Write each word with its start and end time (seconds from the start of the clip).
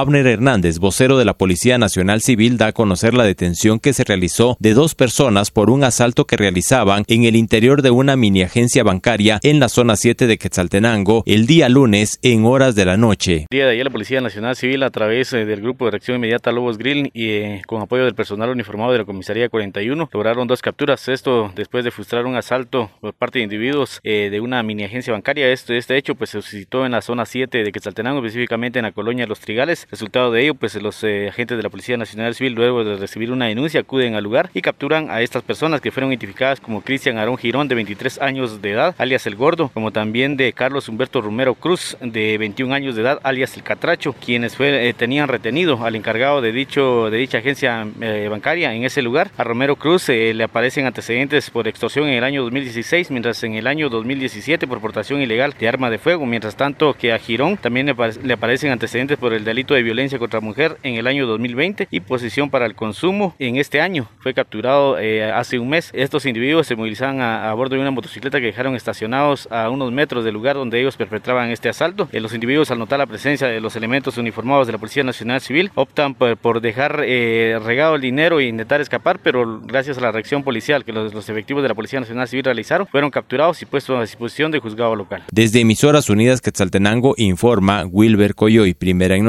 Abner 0.00 0.28
Hernández, 0.28 0.78
vocero 0.78 1.18
de 1.18 1.24
la 1.24 1.36
Policía 1.36 1.76
Nacional 1.76 2.20
Civil, 2.20 2.56
da 2.56 2.68
a 2.68 2.72
conocer 2.72 3.14
la 3.14 3.24
detención 3.24 3.80
que 3.80 3.92
se 3.92 4.04
realizó 4.04 4.56
de 4.60 4.72
dos 4.72 4.94
personas 4.94 5.50
por 5.50 5.70
un 5.70 5.82
asalto 5.82 6.24
que 6.24 6.36
realizaban 6.36 7.02
en 7.08 7.24
el 7.24 7.34
interior 7.34 7.82
de 7.82 7.90
una 7.90 8.14
mini 8.14 8.42
agencia 8.42 8.84
bancaria 8.84 9.40
en 9.42 9.58
la 9.58 9.68
zona 9.68 9.96
7 9.96 10.28
de 10.28 10.38
Quetzaltenango 10.38 11.24
el 11.26 11.46
día 11.46 11.68
lunes 11.68 12.20
en 12.22 12.44
horas 12.44 12.76
de 12.76 12.84
la 12.84 12.96
noche. 12.96 13.46
El 13.50 13.56
día 13.56 13.66
de 13.66 13.72
ayer 13.72 13.86
la 13.86 13.90
Policía 13.90 14.20
Nacional 14.20 14.54
Civil 14.54 14.84
a 14.84 14.90
través 14.90 15.32
eh, 15.32 15.44
del 15.44 15.62
grupo 15.62 15.86
de 15.86 15.90
reacción 15.90 16.18
inmediata 16.18 16.52
Lobos 16.52 16.78
Grill 16.78 17.10
y 17.12 17.30
eh, 17.30 17.62
con 17.66 17.82
apoyo 17.82 18.04
del 18.04 18.14
personal 18.14 18.50
uniformado 18.50 18.92
de 18.92 18.98
la 18.98 19.04
Comisaría 19.04 19.48
41 19.48 20.10
lograron 20.12 20.46
dos 20.46 20.62
capturas. 20.62 21.08
Esto 21.08 21.50
después 21.56 21.84
de 21.84 21.90
frustrar 21.90 22.24
un 22.24 22.36
asalto 22.36 22.88
por 23.00 23.14
parte 23.14 23.40
de 23.40 23.42
individuos 23.42 23.98
eh, 24.04 24.28
de 24.30 24.38
una 24.38 24.62
mini 24.62 24.84
agencia 24.84 25.12
bancaria. 25.12 25.50
Este, 25.50 25.76
este 25.76 25.96
hecho 25.96 26.14
pues 26.14 26.30
se 26.30 26.40
suscitó 26.40 26.86
en 26.86 26.92
la 26.92 27.02
zona 27.02 27.26
7 27.26 27.64
de 27.64 27.72
Quetzaltenango, 27.72 28.20
específicamente 28.20 28.78
en 28.78 28.84
la 28.84 28.92
colonia 28.92 29.26
Los 29.26 29.40
Trigales. 29.40 29.87
Resultado 29.90 30.30
de 30.30 30.42
ello, 30.42 30.54
pues 30.54 30.74
los 30.82 31.02
eh, 31.02 31.28
agentes 31.28 31.56
de 31.56 31.62
la 31.62 31.70
Policía 31.70 31.96
Nacional 31.96 32.34
Civil, 32.34 32.52
luego 32.52 32.84
de 32.84 32.96
recibir 32.96 33.32
una 33.32 33.46
denuncia, 33.46 33.80
acuden 33.80 34.16
al 34.16 34.22
lugar 34.22 34.50
y 34.52 34.60
capturan 34.60 35.10
a 35.10 35.22
estas 35.22 35.42
personas 35.42 35.80
que 35.80 35.90
fueron 35.90 36.10
identificadas 36.10 36.60
como 36.60 36.82
Cristian 36.82 37.16
Aarón 37.16 37.38
Girón, 37.38 37.68
de 37.68 37.74
23 37.74 38.20
años 38.20 38.60
de 38.60 38.72
edad, 38.72 38.94
alias 38.98 39.26
El 39.26 39.36
Gordo, 39.36 39.70
como 39.72 39.90
también 39.90 40.36
de 40.36 40.52
Carlos 40.52 40.90
Humberto 40.90 41.22
Romero 41.22 41.54
Cruz, 41.54 41.96
de 42.02 42.36
21 42.36 42.74
años 42.74 42.96
de 42.96 43.02
edad, 43.02 43.18
alias 43.22 43.56
El 43.56 43.62
Catracho, 43.62 44.12
quienes 44.12 44.56
fue, 44.56 44.90
eh, 44.90 44.92
tenían 44.92 45.26
retenido 45.26 45.82
al 45.82 45.96
encargado 45.96 46.42
de, 46.42 46.52
dicho, 46.52 47.08
de 47.08 47.16
dicha 47.16 47.38
agencia 47.38 47.86
eh, 48.02 48.28
bancaria 48.30 48.74
en 48.74 48.84
ese 48.84 49.00
lugar. 49.00 49.30
A 49.38 49.44
Romero 49.44 49.76
Cruz 49.76 50.08
le 50.08 50.44
aparecen 50.44 50.84
antecedentes 50.84 51.48
por 51.48 51.66
extorsión 51.66 52.08
en 52.08 52.14
el 52.14 52.24
año 52.24 52.42
2016, 52.42 53.10
mientras 53.10 53.42
en 53.42 53.54
el 53.54 53.66
año 53.66 53.88
2017 53.88 54.66
por 54.66 54.82
portación 54.82 55.22
ilegal 55.22 55.54
de 55.58 55.66
arma 55.66 55.88
de 55.88 55.98
fuego. 55.98 56.26
Mientras 56.26 56.56
tanto 56.56 56.92
que 56.92 57.12
a 57.12 57.18
Girón 57.18 57.56
también 57.56 57.86
le, 57.86 57.94
le 58.22 58.34
aparecen 58.34 58.70
antecedentes 58.70 59.16
por 59.16 59.32
el 59.32 59.44
delito 59.44 59.74
de 59.74 59.77
violencia 59.82 60.18
contra 60.18 60.40
mujer 60.40 60.78
en 60.82 60.94
el 60.94 61.06
año 61.06 61.26
2020 61.26 61.88
y 61.90 62.00
posesión 62.00 62.50
para 62.50 62.66
el 62.66 62.74
consumo 62.74 63.34
en 63.38 63.56
este 63.56 63.80
año. 63.80 64.08
Fue 64.20 64.34
capturado 64.34 64.98
eh, 64.98 65.24
hace 65.24 65.58
un 65.58 65.68
mes. 65.68 65.90
Estos 65.92 66.26
individuos 66.26 66.66
se 66.66 66.76
movilizaban 66.76 67.20
a, 67.20 67.52
bordo 67.54 67.76
de 67.76 67.80
una 67.80 67.90
motocicleta 67.90 68.40
que 68.40 68.46
dejaron 68.46 68.74
estacionados 68.74 69.48
a 69.50 69.70
unos 69.70 69.92
metros 69.92 70.24
del 70.24 70.34
lugar 70.34 70.56
donde 70.56 70.80
ellos 70.80 70.96
perpetraban 70.96 71.50
este 71.50 71.68
asalto. 71.68 72.08
Eh, 72.12 72.20
los 72.20 72.34
individuos 72.34 72.70
al 72.70 72.78
notar 72.78 72.98
la 72.98 73.06
presencia 73.06 73.46
de 73.46 73.60
los 73.60 73.76
elementos 73.76 74.18
uniformados 74.18 74.66
de 74.66 74.72
la 74.72 74.78
Policía 74.78 75.04
Nacional 75.04 75.40
Civil 75.40 75.70
optan 75.74 76.14
por, 76.14 76.60
dejar 76.60 77.02
eh, 77.04 77.58
regado 77.64 77.94
el 77.94 78.00
dinero 78.00 78.40
e 78.40 78.46
intentar 78.46 78.80
escapar, 78.80 79.18
pero 79.22 79.60
gracias 79.64 79.98
a 79.98 80.00
la 80.00 80.12
reacción 80.12 80.42
policial 80.42 80.84
que 80.84 80.92
los, 80.92 81.28
efectivos 81.28 81.62
de 81.62 81.68
la 81.68 81.74
Policía 81.74 82.00
Nacional 82.00 82.28
Civil 82.28 82.44
realizaron, 82.44 82.86
fueron 82.86 83.10
capturados 83.10 83.60
y 83.62 83.66
puestos 83.66 83.96
a 83.96 84.00
disposición 84.00 84.50
de 84.50 84.58
juzgado 84.58 84.94
local. 84.96 85.24
Desde 85.30 85.60
Emisoras 85.60 86.08
Unidas 86.10 86.40
Quetzaltenango 86.40 87.14
informa 87.16 87.84
Wilber 87.84 88.34
Coyoy, 88.34 88.74
primera 88.74 89.16
en 89.16 89.28